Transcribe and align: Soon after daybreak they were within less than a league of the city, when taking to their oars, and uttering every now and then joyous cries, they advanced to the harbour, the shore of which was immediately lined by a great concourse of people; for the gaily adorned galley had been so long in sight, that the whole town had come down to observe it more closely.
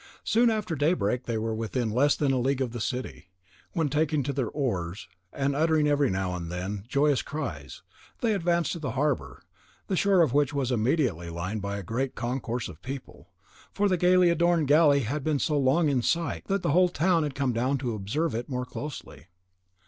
Soon 0.23 0.49
after 0.49 0.73
daybreak 0.73 1.25
they 1.25 1.37
were 1.37 1.53
within 1.53 1.91
less 1.91 2.15
than 2.15 2.31
a 2.31 2.39
league 2.39 2.59
of 2.59 2.71
the 2.71 2.81
city, 2.81 3.29
when 3.73 3.87
taking 3.87 4.23
to 4.23 4.33
their 4.33 4.49
oars, 4.49 5.07
and 5.31 5.55
uttering 5.55 5.87
every 5.87 6.09
now 6.09 6.33
and 6.33 6.51
then 6.51 6.85
joyous 6.87 7.21
cries, 7.21 7.83
they 8.21 8.33
advanced 8.33 8.71
to 8.71 8.79
the 8.79 8.93
harbour, 8.93 9.43
the 9.85 9.95
shore 9.95 10.23
of 10.23 10.33
which 10.33 10.55
was 10.55 10.71
immediately 10.71 11.29
lined 11.29 11.61
by 11.61 11.77
a 11.77 11.83
great 11.83 12.15
concourse 12.15 12.67
of 12.67 12.81
people; 12.81 13.29
for 13.75 13.87
the 13.87 13.95
gaily 13.95 14.31
adorned 14.31 14.67
galley 14.67 15.01
had 15.01 15.23
been 15.23 15.37
so 15.37 15.55
long 15.55 15.87
in 15.87 16.01
sight, 16.01 16.45
that 16.45 16.63
the 16.63 16.71
whole 16.71 16.89
town 16.89 17.21
had 17.21 17.35
come 17.35 17.53
down 17.53 17.77
to 17.77 17.93
observe 17.93 18.33
it 18.33 18.49
more 18.49 18.65
closely. 18.65 19.27